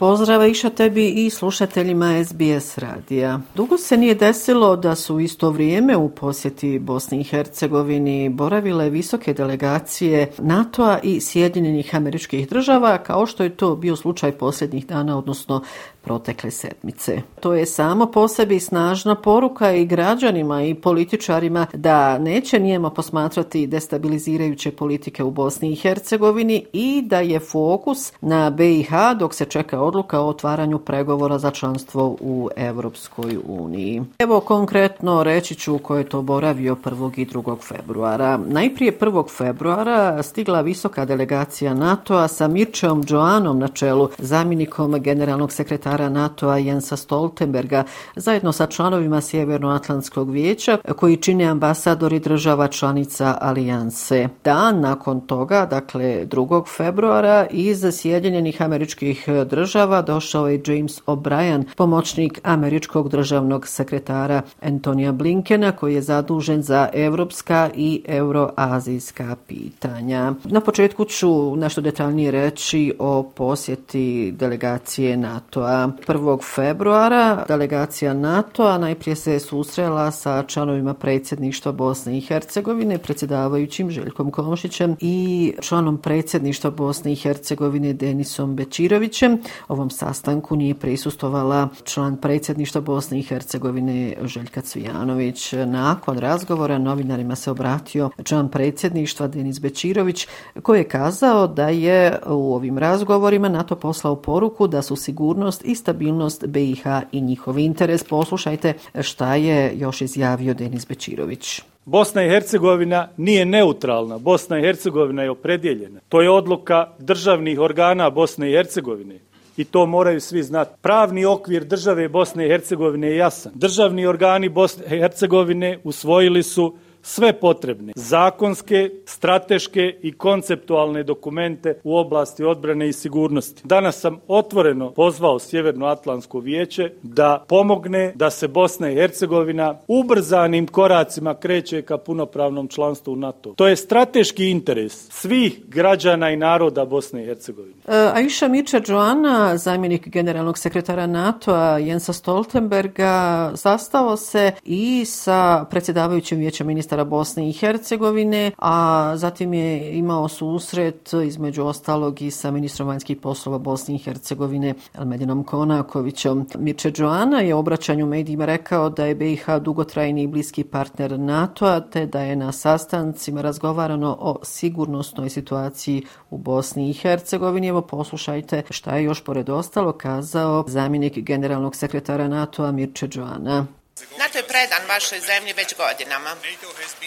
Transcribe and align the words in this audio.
Pozdrava 0.00 0.46
iša 0.46 0.70
tebi 0.70 1.08
i 1.08 1.30
slušateljima 1.30 2.24
SBS 2.24 2.78
radija. 2.78 3.40
Dugo 3.54 3.78
se 3.78 3.96
nije 3.96 4.14
desilo 4.14 4.76
da 4.76 4.94
su 4.94 5.14
u 5.14 5.20
isto 5.20 5.50
vrijeme 5.50 5.96
u 5.96 6.08
posjeti 6.08 6.78
Bosni 6.78 7.20
i 7.20 7.24
Hercegovini 7.24 8.28
boravile 8.28 8.90
visoke 8.90 9.34
delegacije 9.34 10.30
NATO-a 10.38 10.98
i 11.02 11.20
Sjedinjenih 11.20 11.94
američkih 11.94 12.48
država, 12.48 12.98
kao 12.98 13.26
što 13.26 13.42
je 13.42 13.56
to 13.56 13.76
bio 13.76 13.96
slučaj 13.96 14.32
posljednjih 14.32 14.86
dana, 14.86 15.18
odnosno 15.18 15.62
protekle 16.02 16.50
sedmice. 16.50 17.22
To 17.40 17.54
je 17.54 17.66
samo 17.66 18.06
po 18.06 18.28
sebi 18.28 18.60
snažna 18.60 19.14
poruka 19.14 19.72
i 19.72 19.86
građanima 19.86 20.62
i 20.62 20.74
političarima 20.74 21.66
da 21.74 22.18
neće 22.18 22.58
nijemo 22.58 22.90
posmatrati 22.90 23.66
destabilizirajuće 23.66 24.70
politike 24.70 25.24
u 25.24 25.30
Bosni 25.30 25.72
i 25.72 25.76
Hercegovini 25.76 26.64
i 26.72 27.02
da 27.02 27.20
je 27.20 27.40
fokus 27.40 28.12
na 28.20 28.50
BiH 28.50 28.90
dok 29.18 29.34
se 29.34 29.44
čeka 29.44 29.82
odluka 29.90 30.20
o 30.20 30.28
otvaranju 30.28 30.78
pregovora 30.78 31.38
za 31.38 31.50
članstvo 31.50 32.16
u 32.20 32.48
Evropskoj 32.56 33.38
uniji. 33.46 34.02
Evo 34.18 34.40
konkretno 34.40 35.22
reći 35.22 35.54
ću 35.54 35.78
ko 35.78 35.96
je 35.96 36.04
to 36.04 36.22
boravio 36.22 36.76
1. 36.84 37.20
i 37.20 37.26
2. 37.26 37.56
februara. 37.68 38.38
Najprije 38.46 38.98
1. 38.98 39.28
februara 39.36 40.22
stigla 40.22 40.60
visoka 40.60 41.04
delegacija 41.04 41.74
NATO-a 41.74 42.28
sa 42.28 42.48
Mirčeom 42.48 43.04
Joanom 43.08 43.58
na 43.58 43.68
čelu, 43.68 44.08
zamjenikom 44.18 45.02
generalnog 45.02 45.52
sekretara 45.52 45.90
sekretara 45.90 46.08
NATO-a 46.08 46.58
Jensa 46.58 46.96
Stoltenberga 46.96 47.84
zajedno 48.16 48.52
sa 48.52 48.66
članovima 48.66 49.20
Sjevernoatlantskog 49.20 50.30
vijeća 50.30 50.78
koji 50.96 51.16
čine 51.16 51.44
ambasadori 51.44 52.18
država 52.18 52.68
članica 52.68 53.38
Alijanse. 53.40 54.28
Dan 54.44 54.80
nakon 54.80 55.20
toga, 55.20 55.66
dakle 55.66 56.26
2. 56.26 56.76
februara, 56.76 57.46
iz 57.50 57.84
Sjedinjenih 57.92 58.62
američkih 58.62 59.28
država 59.46 59.79
došao 59.86 60.48
je 60.48 60.62
James 60.66 61.00
O'Brien, 61.06 61.64
pomoćnik 61.76 62.40
američkog 62.42 63.08
državnog 63.08 63.68
sekretara 63.68 64.42
Antonija 64.62 65.12
Blinkena 65.12 65.72
koji 65.72 65.94
je 65.94 66.02
zadužen 66.02 66.62
za 66.62 66.88
evropska 66.92 67.70
i 67.74 68.02
euroazijska 68.06 69.36
pitanja. 69.46 70.32
Na 70.44 70.60
početku 70.60 71.04
ću 71.04 71.56
nešto 71.56 71.80
detaljnije 71.80 72.30
reći 72.30 72.92
o 72.98 73.22
posjeti 73.22 74.32
delegacije 74.32 75.16
NATO-a 75.16 75.88
1. 76.06 76.54
februara 76.54 77.44
delegacija 77.48 78.14
NATO-a 78.14 78.78
najprije 78.78 79.16
se 79.16 79.38
susrela 79.38 80.10
sa 80.10 80.42
članovima 80.42 80.94
predsjedništva 80.94 81.72
Bosne 81.72 82.18
i 82.18 82.20
Hercegovine, 82.20 82.98
predsjedavajućim 82.98 83.90
Željkom 83.90 84.30
Komšićem 84.30 84.96
i 85.00 85.52
članom 85.60 85.98
predsjedništva 85.98 86.70
Bosne 86.70 87.12
i 87.12 87.16
Hercegovine 87.16 87.92
Denisom 87.92 88.56
Bečirovićem. 88.56 89.38
Ovom 89.68 89.90
sastanku 89.90 90.56
nije 90.56 90.74
prisustovala 90.74 91.68
član 91.84 92.16
predsjedništva 92.16 92.80
Bosne 92.80 93.18
i 93.18 93.22
Hercegovine 93.22 94.16
Željka 94.22 94.60
Cvijanović. 94.60 95.52
Nakon 95.52 96.18
razgovora 96.18 96.78
novinarima 96.78 97.36
se 97.36 97.50
obratio 97.50 98.10
član 98.24 98.48
predsjedništva 98.48 99.26
Denis 99.26 99.60
Bečirović 99.60 100.26
koji 100.62 100.80
je 100.80 100.88
kazao 100.88 101.46
da 101.46 101.68
je 101.68 102.18
u 102.26 102.54
ovim 102.54 102.78
razgovorima 102.78 103.48
NATO 103.48 103.76
poslao 103.76 104.16
poruku 104.16 104.66
da 104.66 104.82
su 104.82 104.96
sigurnost 104.96 105.64
i 105.64 105.74
stabilnost 105.74 106.46
BiH 106.46 106.84
i 107.12 107.20
njihov 107.20 107.58
interes. 107.58 108.04
Poslušajte 108.04 108.74
šta 109.00 109.34
je 109.34 109.72
još 109.76 110.00
izjavio 110.00 110.54
Denis 110.54 110.88
Bečirović. 110.88 111.62
Bosna 111.84 112.24
i 112.24 112.28
Hercegovina 112.28 113.08
nije 113.16 113.44
neutralna. 113.44 114.18
Bosna 114.18 114.58
i 114.58 114.62
Hercegovina 114.62 115.22
je 115.22 115.30
opredjeljena. 115.30 116.00
To 116.08 116.20
je 116.20 116.30
odluka 116.30 116.86
državnih 116.98 117.60
organa 117.60 118.10
Bosne 118.10 118.50
i 118.50 118.54
Hercegovine. 118.54 119.18
I 119.56 119.64
to 119.64 119.86
moraju 119.86 120.20
svi 120.20 120.42
znati. 120.42 120.70
Pravni 120.82 121.24
okvir 121.24 121.64
države 121.64 122.08
Bosne 122.08 122.46
i 122.46 122.48
Hercegovine 122.48 123.08
je 123.08 123.16
jasan. 123.16 123.52
Državni 123.54 124.06
organi 124.06 124.48
Bosne 124.48 124.84
i 124.86 124.88
Hercegovine 124.88 125.78
usvojili 125.84 126.42
su 126.42 126.76
sve 127.02 127.32
potrebne 127.32 127.92
zakonske, 127.96 128.90
strateške 129.06 129.96
i 130.02 130.12
konceptualne 130.12 131.02
dokumente 131.02 131.80
u 131.84 131.96
oblasti 131.96 132.44
odbrane 132.44 132.88
i 132.88 132.92
sigurnosti. 132.92 133.62
Danas 133.64 134.00
sam 134.00 134.20
otvoreno 134.28 134.90
pozvao 134.90 135.38
Sjevernoatlantsko 135.38 136.38
vijeće 136.38 136.90
da 137.02 137.44
pomogne 137.48 138.12
da 138.14 138.30
se 138.30 138.48
Bosna 138.48 138.90
i 138.90 138.94
Hercegovina 138.94 139.78
ubrzanim 139.88 140.66
koracima 140.66 141.34
kreće 141.34 141.82
ka 141.82 141.98
punopravnom 141.98 142.68
članstvu 142.68 143.12
u 143.12 143.16
NATO. 143.16 143.54
To 143.56 143.68
je 143.68 143.76
strateški 143.76 144.50
interes 144.50 145.10
svih 145.10 145.60
građana 145.68 146.30
i 146.30 146.36
naroda 146.36 146.84
Bosne 146.84 147.22
i 147.22 147.26
Hercegovine. 147.26 147.74
E, 147.88 148.10
Aisha 148.14 148.48
Miča 148.48 148.80
Joana, 148.88 149.56
zamjenik 149.56 150.08
generalnog 150.08 150.58
sekretara 150.58 151.06
NATO-a 151.06 151.78
Jensa 151.78 152.12
Stoltenberga, 152.12 153.52
sastao 153.54 154.16
se 154.16 154.52
i 154.64 155.04
sa 155.04 155.64
predsjedavajućim 155.70 156.38
vijećem 156.38 156.66
ministra 156.66 156.89
ministara 156.90 157.04
Bosne 157.04 157.48
i 157.48 157.52
Hercegovine, 157.52 158.50
a 158.58 159.12
zatim 159.16 159.54
je 159.54 159.98
imao 159.98 160.28
susret 160.28 161.12
između 161.26 161.64
ostalog 161.64 162.22
i 162.22 162.30
sa 162.30 162.50
ministrom 162.50 162.88
vanjskih 162.88 163.16
poslova 163.16 163.58
Bosne 163.58 163.94
i 163.94 163.98
Hercegovine 163.98 164.74
Elmedinom 164.94 165.44
Konakovićom. 165.44 166.46
Mirče 166.58 166.92
Joana 166.96 167.40
je 167.40 167.54
obraćanju 167.54 168.06
medijima 168.06 168.44
rekao 168.44 168.90
da 168.90 169.06
je 169.06 169.14
BiH 169.14 169.46
dugotrajni 169.62 170.22
i 170.22 170.26
bliski 170.26 170.64
partner 170.64 171.18
NATO-a, 171.18 171.80
te 171.80 172.06
da 172.06 172.20
je 172.20 172.36
na 172.36 172.52
sastancima 172.52 173.40
razgovarano 173.40 174.16
o 174.20 174.38
sigurnosnoj 174.42 175.30
situaciji 175.30 176.02
u 176.30 176.38
Bosni 176.38 176.90
i 176.90 176.92
Hercegovini. 176.92 177.68
Evo 177.68 177.82
poslušajte 177.82 178.62
šta 178.70 178.96
je 178.96 179.04
još 179.04 179.24
pored 179.24 179.48
ostalo 179.50 179.92
kazao 179.92 180.64
zamjenik 180.66 181.18
generalnog 181.18 181.76
sekretara 181.76 182.28
NATO-a 182.28 182.72
Mirče 182.72 183.08
Joana. 183.12 183.79
NATO 184.22 184.38
je 184.38 184.50
predan 184.52 184.82
vašoj 184.94 185.20
zemlji 185.30 185.52
već 185.60 185.70
godinama. 185.82 186.30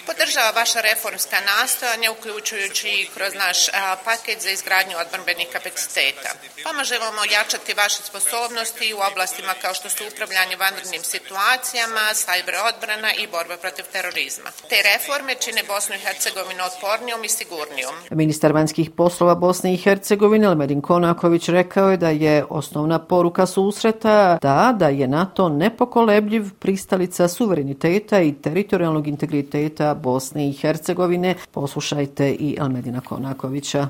Podržava 0.09 0.51
vaša 0.61 0.79
reformska 0.89 1.37
nastojanja, 1.51 2.07
uključujući 2.11 2.89
i 3.01 3.07
kroz 3.15 3.31
naš 3.43 3.59
paket 4.07 4.37
za 4.45 4.49
izgradnju 4.57 4.95
odbrbenih 5.03 5.47
kapaciteta. 5.55 6.29
Pomažemo 6.67 7.05
vam 7.09 7.17
ojačati 7.25 7.79
vaše 7.83 8.01
sposobnosti 8.09 8.85
u 8.97 8.99
oblastima 9.09 9.53
kao 9.63 9.73
što 9.77 9.87
su 9.95 10.01
upravljanje 10.11 10.55
vanrednim 10.65 11.03
situacijama, 11.13 12.03
sajber 12.23 12.55
odbrana 12.69 13.09
i 13.21 13.23
borba 13.33 13.55
protiv 13.63 13.85
terorizma. 13.95 14.49
Te 14.71 14.77
reforme 14.89 15.33
čine 15.43 15.61
Bosnu 15.71 15.93
i 15.95 16.03
Hercegovinu 16.05 16.61
otpornijom 16.69 17.21
i 17.23 17.29
sigurnijom. 17.37 17.95
Ministar 18.21 18.51
vanjskih 18.59 18.87
poslova 18.99 19.35
Bosne 19.45 19.69
i 19.73 19.81
Hercegovine, 19.85 20.45
Elmedin 20.51 20.81
Konaković, 20.89 21.43
rekao 21.59 21.87
je 21.91 21.97
da 22.05 22.09
je 22.09 22.35
osnovna 22.59 22.97
poruka 23.11 23.45
susreta 23.55 24.37
da, 24.47 24.59
da 24.81 24.87
je 24.99 25.07
NATO 25.07 25.49
nepokolebljiv 25.49 26.43
pristali 26.59 27.02
pristalica 27.03 27.27
suvereniteta 27.27 28.21
i 28.21 28.33
teritorijalnog 28.33 29.07
integriteta 29.07 29.93
Bosne 29.93 30.49
i 30.49 30.53
Hercegovine. 30.53 31.35
Poslušajte 31.51 32.31
i 32.31 32.57
Almedina 32.59 33.01
Konakovića. 33.01 33.87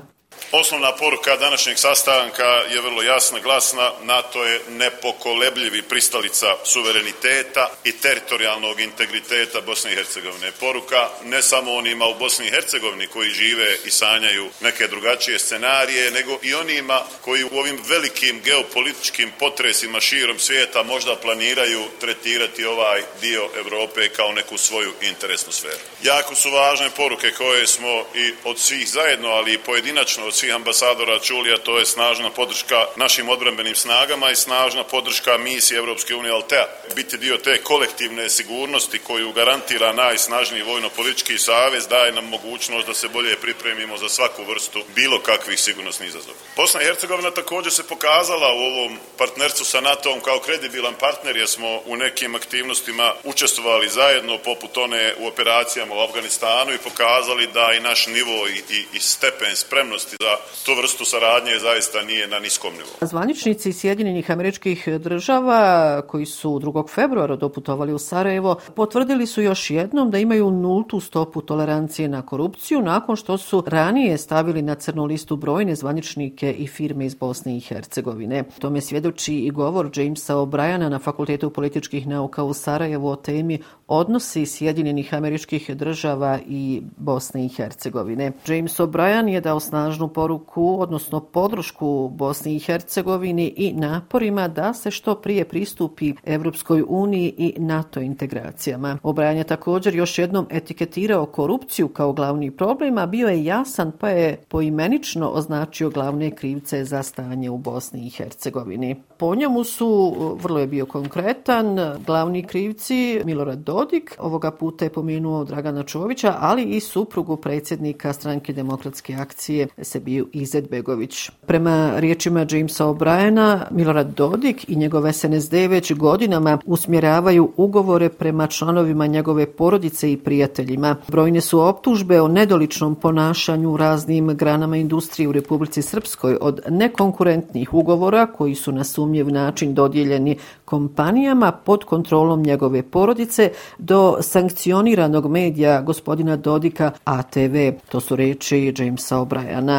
Osnovna 0.52 0.92
poruka 0.92 1.36
današnjeg 1.36 1.78
sastanka 1.78 2.44
je 2.44 2.80
vrlo 2.80 3.02
jasna, 3.02 3.38
glasna. 3.40 3.92
NATO 4.02 4.44
je 4.44 4.60
nepokolebljivi 4.68 5.82
pristalica 5.82 6.56
suvereniteta 6.64 7.70
i 7.84 7.92
teritorijalnog 7.92 8.80
integriteta 8.80 9.60
Bosne 9.60 9.92
i 9.92 9.94
Hercegovine. 9.94 10.52
Poruka 10.60 11.08
ne 11.24 11.42
samo 11.42 11.74
onima 11.74 12.06
u 12.06 12.14
Bosni 12.14 12.46
i 12.46 12.50
Hercegovini 12.50 13.06
koji 13.06 13.30
žive 13.30 13.76
i 13.84 13.90
sanjaju 13.90 14.50
neke 14.60 14.88
drugačije 14.88 15.38
scenarije, 15.38 16.10
nego 16.10 16.38
i 16.42 16.54
onima 16.54 17.02
koji 17.20 17.44
u 17.44 17.58
ovim 17.58 17.78
velikim 17.88 18.40
geopolitičkim 18.44 19.32
potresima 19.38 20.00
širom 20.00 20.38
svijeta 20.38 20.82
možda 20.82 21.16
planiraju 21.16 21.84
tretirati 22.00 22.64
ovaj 22.64 23.02
dio 23.20 23.48
Evrope 23.56 24.08
kao 24.08 24.32
neku 24.32 24.58
svoju 24.58 24.92
interesnu 25.02 25.52
sferu. 25.52 25.78
Jako 26.02 26.34
su 26.34 26.50
važne 26.50 26.90
poruke 26.96 27.30
koje 27.30 27.66
smo 27.66 28.04
i 28.14 28.32
od 28.44 28.58
svih 28.58 28.88
zajedno, 28.88 29.28
ali 29.28 29.52
i 29.52 29.58
pojedinačno 29.58 30.23
od 30.26 30.34
svih 30.34 30.54
ambasadora 30.54 31.18
čuli, 31.18 31.52
a 31.52 31.58
to 31.58 31.78
je 31.78 31.84
snažna 31.86 32.30
podrška 32.30 32.86
našim 32.96 33.28
odbranbenim 33.28 33.74
snagama 33.74 34.30
i 34.30 34.36
snažna 34.36 34.84
podrška 34.84 35.38
misije 35.38 35.78
Evropske 35.78 36.14
unije 36.14 36.32
Altea. 36.32 36.66
Biti 36.96 37.18
dio 37.18 37.36
te 37.36 37.62
kolektivne 37.62 38.28
sigurnosti 38.30 38.98
koju 38.98 39.32
garantira 39.32 39.92
najsnažniji 39.92 40.62
vojno-politički 40.62 41.38
savez 41.38 41.86
daje 41.88 42.12
nam 42.12 42.24
mogućnost 42.24 42.86
da 42.86 42.94
se 42.94 43.08
bolje 43.08 43.36
pripremimo 43.36 43.98
za 43.98 44.08
svaku 44.08 44.44
vrstu 44.44 44.82
bilo 44.94 45.20
kakvih 45.20 45.60
sigurnosnih 45.60 46.08
izazova. 46.08 46.36
Bosna 46.56 46.82
i 46.82 46.84
Hercegovina 46.84 47.30
također 47.30 47.72
se 47.72 47.88
pokazala 47.88 48.54
u 48.54 48.58
ovom 48.58 48.98
partnerstvu 49.18 49.64
sa 49.64 49.80
NATO-om 49.80 50.20
kao 50.20 50.38
kredibilan 50.38 50.94
partner 50.94 51.36
jer 51.36 51.48
smo 51.48 51.80
u 51.86 51.96
nekim 51.96 52.34
aktivnostima 52.34 53.14
učestvovali 53.24 53.88
zajedno 53.88 54.38
poput 54.38 54.76
one 54.76 55.14
u 55.18 55.26
operacijama 55.26 55.94
u 55.94 56.00
Afganistanu 56.00 56.72
i 56.72 56.78
pokazali 56.78 57.46
da 57.46 57.72
i 57.72 57.80
naš 57.80 58.06
nivo 58.06 58.48
i, 58.48 58.74
i, 58.74 58.84
i 58.92 59.00
stepen 59.00 59.56
spremnosti 59.56 60.13
spremnosti 60.14 60.16
da 60.20 60.36
tu 60.64 60.80
vrstu 60.80 61.04
saradnje 61.04 61.58
zaista 61.58 62.02
nije 62.02 62.28
na 62.28 62.38
niskom 62.38 62.72
nivou. 62.72 63.08
Zvaničnici 63.08 63.72
Sjedinjenih 63.72 64.30
američkih 64.30 64.88
država 64.88 66.02
koji 66.02 66.26
su 66.26 66.50
2. 66.50 66.88
februara 66.94 67.36
doputovali 67.36 67.92
u 67.92 67.98
Sarajevo 67.98 68.56
potvrdili 68.76 69.26
su 69.26 69.42
još 69.42 69.70
jednom 69.70 70.10
da 70.10 70.18
imaju 70.18 70.50
nultu 70.50 71.00
stopu 71.00 71.40
tolerancije 71.40 72.08
na 72.08 72.22
korupciju 72.22 72.82
nakon 72.82 73.16
što 73.16 73.38
su 73.38 73.64
ranije 73.66 74.18
stavili 74.18 74.62
na 74.62 74.74
crnu 74.74 75.04
listu 75.04 75.36
brojne 75.36 75.74
zvaničnike 75.74 76.52
i 76.52 76.66
firme 76.66 77.06
iz 77.06 77.14
Bosne 77.14 77.56
i 77.56 77.60
Hercegovine. 77.60 78.44
Tome 78.58 78.80
svjedoči 78.80 79.34
i 79.34 79.50
govor 79.50 79.90
Jamesa 79.94 80.34
O'Briana 80.36 80.88
na 80.88 80.98
Fakultetu 80.98 81.50
političkih 81.50 82.06
nauka 82.06 82.42
u 82.42 82.54
Sarajevu 82.54 83.08
o 83.08 83.16
temi 83.16 83.58
odnosi 83.88 84.46
Sjedinjenih 84.46 85.14
američkih 85.14 85.76
država 85.76 86.38
i 86.48 86.82
Bosne 86.96 87.44
i 87.46 87.48
Hercegovine. 87.48 88.32
James 88.46 88.80
O'Brien 88.80 89.28
je 89.28 89.40
dao 89.40 89.60
snažnu 89.60 90.03
poruku, 90.08 90.80
odnosno 90.80 91.20
podršku 91.20 92.08
Bosni 92.08 92.56
i 92.56 92.58
Hercegovini 92.58 93.54
i 93.56 93.72
naporima 93.72 94.48
da 94.48 94.74
se 94.74 94.90
što 94.90 95.14
prije 95.14 95.44
pristupi 95.44 96.12
Evropskoj 96.24 96.84
uniji 96.88 97.34
i 97.38 97.54
NATO 97.58 98.00
integracijama. 98.00 98.98
Obrajan 99.02 99.36
je 99.36 99.44
također 99.44 99.94
još 99.94 100.18
jednom 100.18 100.46
etiketirao 100.50 101.26
korupciju 101.26 101.88
kao 101.88 102.12
glavni 102.12 102.50
problem, 102.50 102.98
a 102.98 103.06
bio 103.06 103.28
je 103.28 103.44
jasan 103.44 103.92
pa 104.00 104.08
je 104.08 104.36
poimenično 104.48 105.28
označio 105.28 105.90
glavne 105.90 106.30
krivce 106.30 106.84
za 106.84 107.02
stanje 107.02 107.50
u 107.50 107.58
Bosni 107.58 108.06
i 108.06 108.10
Hercegovini. 108.10 108.96
Po 109.16 109.34
njemu 109.34 109.64
su, 109.64 110.14
vrlo 110.40 110.60
je 110.60 110.66
bio 110.66 110.86
konkretan, 110.86 111.76
glavni 112.06 112.42
krivci 112.42 113.20
Milorad 113.24 113.58
Dodik, 113.58 114.16
ovoga 114.18 114.50
puta 114.50 114.84
je 114.84 114.92
pomenuo 114.92 115.44
Dragana 115.44 115.82
Čovića, 115.82 116.34
ali 116.40 116.62
i 116.62 116.80
suprugu 116.80 117.36
predsjednika 117.36 118.12
stranke 118.12 118.52
demokratske 118.52 119.14
akcije 119.14 119.68
Sebiju 119.94 120.26
Izetbegović. 120.32 121.30
Prema 121.46 121.92
riječima 121.96 122.46
Jamesa 122.50 122.86
O'Briena, 122.86 123.60
Milorad 123.70 124.06
Dodik 124.16 124.68
i 124.68 124.76
njegove 124.76 125.12
SNSD 125.12 125.52
već 125.52 125.92
godinama 125.92 126.58
usmjeravaju 126.66 127.52
ugovore 127.56 128.08
prema 128.08 128.46
članovima 128.46 129.06
njegove 129.06 129.46
porodice 129.46 130.12
i 130.12 130.16
prijateljima. 130.16 130.96
Brojne 131.08 131.40
su 131.40 131.60
optužbe 131.60 132.20
o 132.20 132.28
nedoličnom 132.28 132.94
ponašanju 132.94 133.72
u 133.72 133.76
raznim 133.76 134.26
granama 134.26 134.76
industrije 134.76 135.28
u 135.28 135.32
Republici 135.32 135.82
Srpskoj 135.82 136.38
od 136.40 136.60
nekonkurentnih 136.68 137.74
ugovora 137.74 138.26
koji 138.26 138.54
su 138.54 138.72
na 138.72 138.84
sumnjiv 138.84 139.28
način 139.28 139.74
dodijeljeni 139.74 140.38
kompanijama 140.64 141.52
pod 141.52 141.84
kontrolom 141.84 142.42
njegove 142.42 142.82
porodice 142.82 143.50
do 143.78 144.16
sankcioniranog 144.20 145.30
medija 145.30 145.82
gospodina 145.82 146.36
Dodika 146.36 146.90
ATV. 147.04 147.56
To 147.88 148.00
su 148.00 148.16
reči 148.16 148.74
Jamesa 148.78 149.20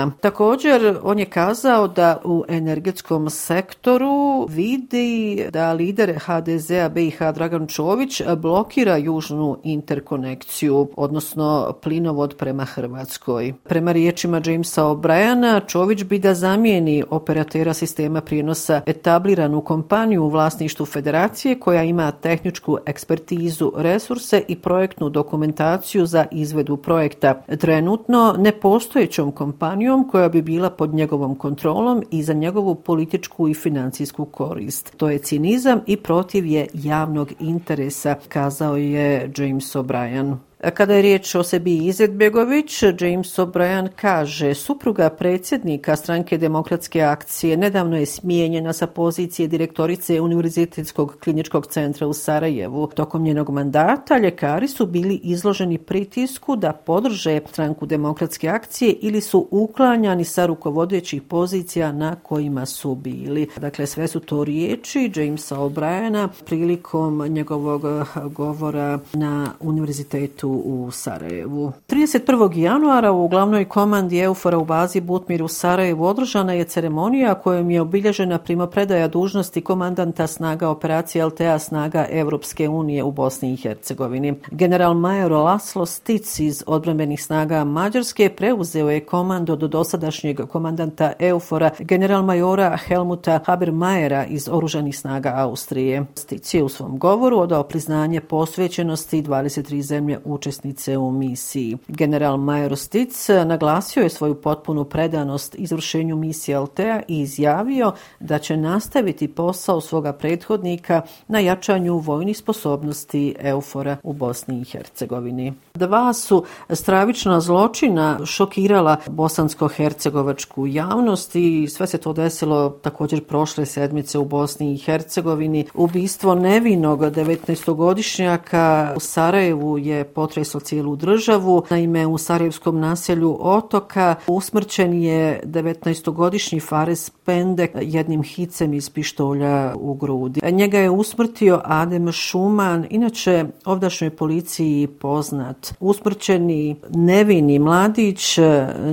O'Briana. 0.06 0.22
Također, 0.22 0.98
on 1.04 1.20
je 1.20 1.26
kazao 1.26 1.88
da 1.88 2.22
u 2.24 2.44
energetskom 2.48 3.30
sektoru 3.30 4.48
vidi 4.50 5.46
da 5.54 5.74
lider 5.74 6.20
HDZ-a 6.26 6.90
BiH 6.90 7.20
Dragan 7.36 7.68
Čović 7.68 8.22
blokira 8.38 8.98
južnu 8.98 9.58
interkonekciju, 9.64 10.90
odnosno 10.96 11.74
plinovod 11.82 12.36
prema 12.38 12.66
Hrvatskoj. 12.66 13.54
Prema 13.64 13.92
riječima 13.92 14.42
Jamesa 14.46 14.84
O'Briana, 14.84 15.62
Čović 15.68 16.04
bi 16.04 16.20
da 16.20 16.34
zamijeni 16.34 17.04
operatera 17.10 17.74
sistema 17.74 18.22
prijenosa 18.22 18.82
etabliranu 18.86 19.62
kompaniju 19.62 20.24
u 20.24 20.30
vlasništu 20.30 20.86
federacije 20.86 21.60
koja 21.60 21.84
ima 21.84 22.12
tehničku 22.12 22.78
ekspertizu, 22.86 23.72
resurse 23.78 24.44
i 24.48 24.56
projektnu 24.56 25.10
dokumentaciju 25.10 26.06
za 26.06 26.26
izvedu 26.32 26.78
projekta. 26.78 27.42
Trenutno 27.60 28.36
nepostojećom 28.38 29.32
kompanijom 29.32 29.85
koja 30.12 30.30
bi 30.30 30.42
bila 30.42 30.70
pod 30.70 30.94
njegovom 30.94 31.36
kontrolom 31.36 32.04
i 32.12 32.24
za 32.24 32.34
njegovu 32.34 32.76
političku 32.76 33.48
i 33.48 33.54
financijsku 33.54 34.26
korist. 34.26 34.94
To 34.98 35.10
je 35.10 35.18
cinizam 35.18 35.80
i 35.88 35.98
protiv 35.98 36.46
je 36.46 36.68
javnog 36.74 37.32
interesa, 37.40 38.16
kazao 38.28 38.78
je 38.78 39.32
James 39.38 39.76
O'Brien. 39.76 40.36
Kada 40.74 40.94
je 40.94 41.02
riječ 41.02 41.36
o 41.36 41.44
sebi 41.44 41.78
Izetbegović, 41.78 42.84
James 42.84 43.40
O'Brien 43.40 43.90
kaže, 43.96 44.54
supruga 44.54 45.10
predsjednika 45.10 45.96
stranke 45.96 46.38
demokratske 46.38 47.02
akcije 47.02 47.58
nedavno 47.58 47.98
je 47.98 48.06
smijenjena 48.06 48.74
sa 48.74 48.88
pozicije 48.88 49.48
direktorice 49.48 50.22
Univerzitetskog 50.22 51.18
kliničkog 51.24 51.68
centra 51.68 52.08
u 52.08 52.14
Sarajevu. 52.14 52.88
Tokom 52.96 53.24
njenog 53.24 53.50
mandata 53.50 54.18
ljekari 54.18 54.68
su 54.68 54.86
bili 54.86 55.16
izloženi 55.24 55.78
pritisku 55.78 56.56
da 56.56 56.74
podrže 56.74 57.40
stranku 57.50 57.86
demokratske 57.86 58.50
akcije 58.50 58.92
ili 59.02 59.22
su 59.22 59.48
uklanjani 59.52 60.26
sa 60.26 60.46
rukovodećih 60.46 61.22
pozicija 61.22 61.92
na 61.92 62.16
kojima 62.16 62.66
su 62.66 62.96
bili. 62.96 63.48
Dakle, 63.58 63.86
sve 63.86 64.08
su 64.08 64.20
to 64.20 64.44
riječi 64.44 65.12
Jamesa 65.16 65.58
O'Briena 65.58 66.28
prilikom 66.46 67.28
njegovog 67.28 67.86
eh, 67.86 68.20
govora 68.30 69.00
na 69.14 69.52
univerzitetu 69.60 70.55
u 70.56 70.92
Sarajevu. 70.92 71.72
31. 71.88 72.58
januara 72.58 73.12
u 73.12 73.28
glavnoj 73.28 73.66
komandi 73.66 74.20
Eufora 74.20 74.58
u 74.58 74.66
bazi 74.66 75.02
Butmir 75.02 75.44
u 75.44 75.48
Sarajevu 75.48 76.06
održana 76.06 76.54
je 76.54 76.64
ceremonija 76.64 77.36
kojom 77.36 77.72
je 77.72 77.82
obilježena 77.82 78.38
primopredaja 78.38 79.08
dužnosti 79.08 79.62
komandanta 79.62 80.28
snaga 80.28 80.70
operacije 80.70 81.26
LTA 81.26 81.60
snaga 81.60 82.06
Evropske 82.10 82.70
unije 82.70 83.04
u 83.04 83.12
Bosni 83.12 83.54
i 83.54 83.58
Hercegovini. 83.58 84.34
General 84.52 84.94
major 84.94 85.32
Laslo 85.32 85.86
Stic 85.86 86.40
iz 86.40 86.64
odbranbenih 86.68 87.24
snaga 87.24 87.64
Mađarske 87.64 88.30
preuzeo 88.30 88.90
je 88.90 89.06
komando 89.06 89.56
do 89.56 89.68
dosadašnjeg 89.68 90.42
komandanta 90.50 91.14
Eufora 91.20 91.70
general 91.80 92.24
majora 92.24 92.78
Helmuta 92.88 93.40
Habermajera 93.46 94.26
iz 94.26 94.50
oružanih 94.52 94.98
snaga 94.98 95.34
Austrije. 95.36 96.06
Stic 96.16 96.54
je 96.54 96.64
u 96.64 96.70
svom 96.70 96.98
govoru 96.98 97.38
odao 97.40 97.64
priznanje 97.64 98.22
posvećenosti 98.22 99.24
23 99.24 99.82
zemlje 99.82 100.20
u 100.26 100.35
učesnice 100.36 100.98
u 100.98 101.12
misiji. 101.12 101.78
General 101.88 102.38
Major 102.38 102.78
Stic 102.78 103.30
naglasio 103.46 104.04
je 104.04 104.10
svoju 104.10 104.42
potpunu 104.42 104.84
predanost 104.84 105.56
izvršenju 105.58 106.16
misije 106.16 106.56
Altea 106.56 107.02
i 107.08 107.20
izjavio 107.20 107.92
da 108.20 108.40
će 108.40 108.58
nastaviti 108.58 109.28
posao 109.28 109.82
svoga 109.82 110.14
prethodnika 110.14 111.02
na 111.28 111.40
jačanju 111.40 111.98
vojnih 111.98 112.38
sposobnosti 112.38 113.36
Eufora 113.40 113.98
u 114.04 114.14
Bosni 114.14 114.62
i 114.62 114.66
Hercegovini. 114.66 115.54
Dva 115.74 116.14
su 116.14 116.44
stravična 116.70 117.42
zločina 117.42 118.20
šokirala 118.26 118.98
bosansko-hercegovačku 119.08 120.68
javnost 120.68 121.36
i 121.36 121.68
sve 121.68 121.88
se 121.88 121.98
to 121.98 122.14
desilo 122.14 122.70
također 122.70 123.24
prošle 123.24 123.66
sedmice 123.66 124.20
u 124.20 124.26
Bosni 124.26 124.74
i 124.74 124.78
Hercegovini. 124.78 125.66
Ubistvo 125.74 126.36
nevinog 126.36 127.00
19-godišnjaka 127.00 128.94
u 128.96 129.00
Sarajevu 129.00 129.78
je 129.78 130.04
potreslo 130.26 130.60
cijelu 130.60 130.96
državu. 130.96 131.64
Naime, 131.70 132.08
u 132.08 132.18
Sarajevskom 132.18 132.80
naselju 132.80 133.38
Otoka 133.40 134.16
usmrćen 134.28 134.94
je 134.94 135.42
19-godišnji 135.44 136.60
Fares 136.60 137.10
Pendek 137.10 137.72
jednim 137.82 138.24
hicem 138.24 138.74
iz 138.74 138.90
pištolja 138.90 139.74
u 139.76 139.94
grudi. 139.94 140.42
Njega 140.52 140.80
je 140.80 140.90
usmrtio 140.90 141.62
Adem 141.64 142.12
Šuman, 142.12 142.86
inače 142.90 143.46
ovdašnjoj 143.66 144.10
policiji 144.10 144.88
poznat. 144.88 145.74
Usmrćeni 145.80 146.76
nevini 146.90 147.60
mladić 147.60 148.40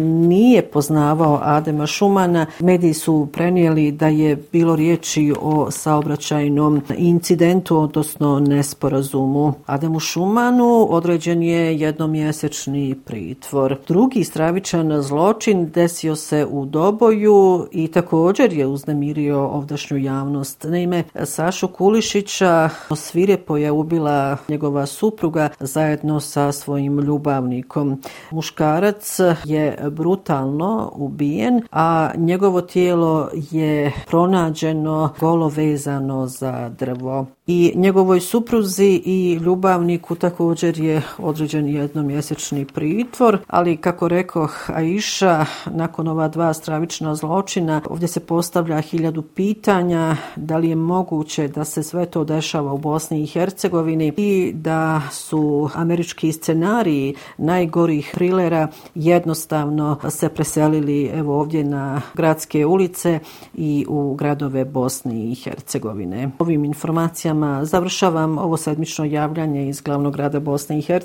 nije 0.00 0.62
poznavao 0.62 1.38
Adema 1.42 1.86
Šumana. 1.86 2.46
Mediji 2.60 2.94
su 2.94 3.28
prenijeli 3.32 3.92
da 3.92 4.08
je 4.08 4.36
bilo 4.52 4.76
riječi 4.76 5.32
o 5.40 5.70
saobraćajnom 5.70 6.82
incidentu, 6.96 7.78
odnosno 7.78 8.40
nesporazumu. 8.40 9.52
Ademu 9.66 10.00
Šumanu 10.00 10.86
određen 10.90 11.21
određen 11.22 11.42
je 11.42 11.78
jednomjesečni 11.78 12.94
pritvor. 13.04 13.76
Drugi 13.88 14.24
stravičan 14.24 15.02
zločin 15.02 15.70
desio 15.70 16.16
se 16.16 16.46
u 16.50 16.64
Doboju 16.66 17.68
i 17.72 17.88
također 17.88 18.52
je 18.52 18.66
uznemirio 18.66 19.46
ovdašnju 19.46 19.96
javnost. 19.96 20.64
Naime, 20.64 21.04
Sašu 21.24 21.68
Kulišića 21.68 22.68
svirepo 22.96 23.56
je 23.56 23.70
ubila 23.70 24.36
njegova 24.48 24.86
supruga 24.86 25.48
zajedno 25.60 26.20
sa 26.20 26.52
svojim 26.52 26.98
ljubavnikom. 26.98 28.02
Muškarac 28.30 29.18
je 29.44 29.78
brutalno 29.90 30.92
ubijen, 30.94 31.62
a 31.70 32.10
njegovo 32.16 32.60
tijelo 32.60 33.28
je 33.50 33.92
pronađeno 34.06 35.10
golo 35.20 35.48
vezano 35.48 36.26
za 36.26 36.68
drvo. 36.78 37.26
i 37.46 37.72
njegovoj 37.74 38.20
supruzi 38.20 39.02
i 39.04 39.32
ljubavniku 39.32 40.14
također 40.14 40.78
je 40.78 41.02
određen 41.18 41.68
jednomjesečni 41.68 42.64
pritvor, 42.64 43.38
ali 43.46 43.76
kako 43.76 44.08
rekoh 44.08 44.70
Aisha, 44.70 45.46
nakon 45.66 46.08
ova 46.08 46.28
dva 46.28 46.54
stravična 46.54 47.14
zločina, 47.14 47.80
ovdje 47.90 48.08
se 48.08 48.20
postavlja 48.20 48.80
hiljadu 48.80 49.22
pitanja 49.22 50.16
da 50.36 50.56
li 50.56 50.68
je 50.68 50.76
moguće 50.76 51.48
da 51.48 51.64
se 51.64 51.82
sve 51.82 52.06
to 52.06 52.24
dešava 52.24 52.72
u 52.72 52.78
Bosni 52.78 53.22
i 53.22 53.26
Hercegovini 53.26 54.12
i 54.16 54.52
da 54.54 55.02
su 55.10 55.70
američki 55.74 56.32
scenariji 56.32 57.14
najgorih 57.38 58.10
trilera 58.14 58.68
jednostavno 58.94 59.98
se 60.10 60.28
preselili 60.28 61.06
evo 61.06 61.40
ovdje 61.40 61.64
na 61.64 62.00
gradske 62.14 62.66
ulice 62.66 63.18
i 63.54 63.86
u 63.88 64.14
gradove 64.14 64.64
Bosne 64.64 65.30
i 65.30 65.34
Hercegovine. 65.34 66.30
Ovim 66.38 66.64
informacijama 66.64 67.64
završavam 67.64 68.38
ovo 68.38 68.56
sedmično 68.56 69.04
javljanje 69.04 69.68
iz 69.68 69.80
glavnog 69.80 70.12
grada 70.14 70.40
Bosne 70.40 70.78
i 70.78 70.82
Hercegovine. 70.82 71.01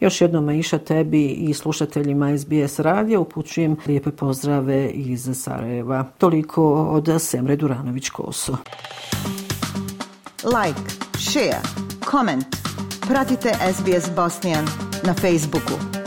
Još 0.00 0.20
jednom 0.20 0.44
Maiša 0.44 0.78
tebi 0.78 1.26
i 1.26 1.54
slušateljima 1.54 2.38
SBS 2.38 2.78
radija 2.78 3.20
upućujem 3.20 3.76
lijepe 3.86 4.10
pozdrave 4.10 4.90
iz 4.90 5.30
Sarajeva. 5.34 6.04
Toliko 6.18 6.84
od 6.84 7.08
Semre 7.18 7.56
Duranović-Koso. 7.56 8.56
Like, 10.44 10.80
share, 11.18 11.60
comment. 12.10 12.44
Pratite 13.08 13.52
SBS 13.74 14.10
Bosnian 14.16 14.66
na 15.04 15.14
Facebooku. 15.14 15.99